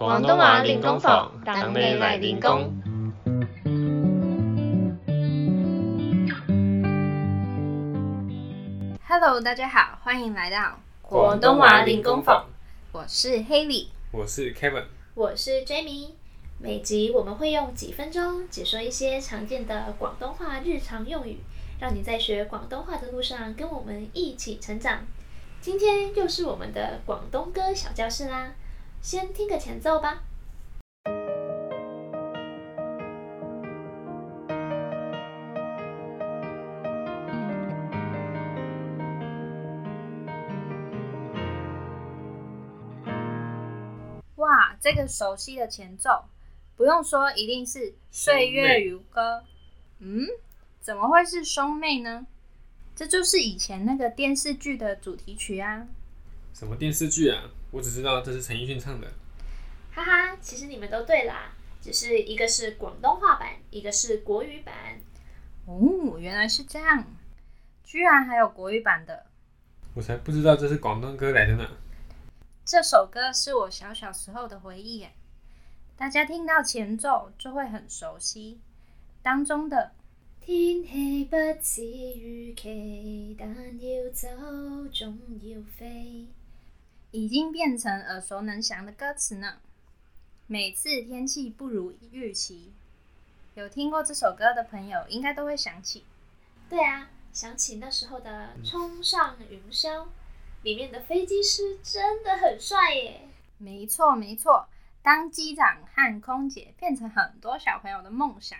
[0.00, 2.72] 广东话练功房，等你来练功。
[9.06, 12.46] Hello，大家好，欢迎来到广东话练功房。
[12.92, 14.84] 我是 Haley，我是 Kevin，
[15.14, 16.14] 我是 j a m i e
[16.58, 21.40] 每集我们会用几分钟解说一些常见的广东话日常用语，
[21.78, 25.00] 让你在学广东话的路上跟我们一起成长。
[25.60, 28.54] 今天又是我们的广东歌小教室啦。
[29.02, 30.22] 先听个前奏吧。
[44.36, 46.26] 哇，这个熟悉的前奏，
[46.76, 47.78] 不用说，一定是
[48.10, 49.38] 《岁月如歌》。
[50.00, 50.26] 嗯？
[50.82, 52.26] 怎么会是兄妹呢？
[52.94, 55.86] 这就是以前那个电视剧的主题曲啊。
[56.52, 57.44] 什么电视剧啊？
[57.72, 59.06] 我只知道这是陈奕迅唱的，
[59.92, 64.74] 哈哈，其实你们都对啦，只是一个是广东话版，一个是国语版。
[65.66, 67.04] 哦，原来是这样，
[67.84, 69.26] 居然还有国语版的，
[69.94, 71.68] 我才不知道这是广东歌来的呢。
[72.64, 75.06] 这首歌是我小小时候的回忆，
[75.96, 78.58] 大家听到前奏就会很熟悉，
[79.22, 79.92] 当中的
[80.40, 84.28] 天气不似预期，但要走
[84.92, 86.26] 总要飞。
[87.12, 89.56] 已经变成耳熟能详的歌词呢。
[90.46, 92.72] 每次天气不如预期，
[93.54, 96.04] 有听过这首歌的朋友，应该都会想起。
[96.68, 99.88] 对啊，想起那时候的《冲上云霄》，
[100.62, 103.22] 里面的飞机师真的很帅耶。
[103.58, 104.68] 没错没错，
[105.02, 108.56] 当机长和空姐变成很多小朋友的梦想。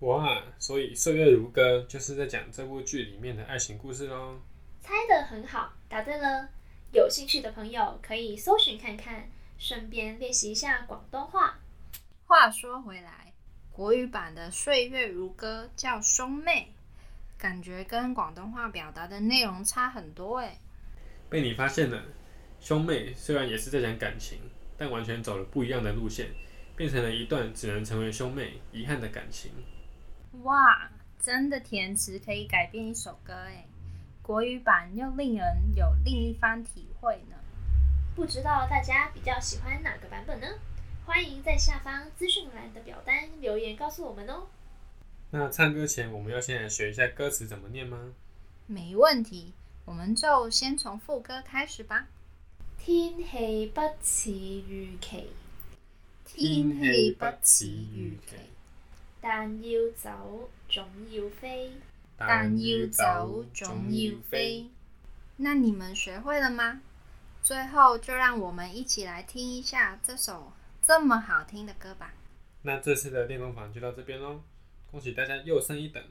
[0.00, 4.38] 哇，所以《岁月如歌》就是在讲这部剧里面的爱情故事喽。
[4.80, 6.50] 猜的很好，答对了。
[6.92, 11.58] 有兴趣的朋友可以搜寻看看，顺便练习一下广东话。
[12.24, 13.30] 话说回来，
[13.70, 16.72] 国语版的《岁月如歌》叫兄妹，
[17.36, 20.58] 感觉跟广东话表达的内容差很多哎。
[21.28, 22.02] 被你发现了，
[22.58, 24.38] 兄妹虽然也是在讲感情，
[24.78, 26.28] 但完全走了不一样的路线，
[26.74, 29.50] 变成了一段只能成为兄妹遗憾的感情。
[30.44, 30.90] 哇，
[31.20, 33.66] 真的，填词可以改变一首歌哎。
[34.28, 37.36] 国语版又令人有另一番体会呢，
[38.14, 40.46] 不知道大家比较喜欢哪个版本呢？
[41.06, 44.48] 欢迎在下方资讯栏的表单留言告诉我们哦。
[45.30, 48.12] 那唱歌前我们要先来学一下歌词怎么念吗？
[48.66, 49.54] 没问题，
[49.86, 52.08] 我们就先从副歌开始吧。
[52.78, 55.30] 天气不似预期，
[56.26, 58.36] 天气不似预期，
[59.22, 61.72] 但要走总要飞。
[62.20, 64.68] 但要走，总要飞。
[65.36, 66.82] 那你们学会了吗？
[67.44, 70.52] 最后，就让我们一起来听一下这首
[70.82, 72.12] 这么好听的歌吧。
[72.62, 74.40] 那这次的练功房就到这边喽。
[74.90, 76.10] 恭喜大家又升一等了。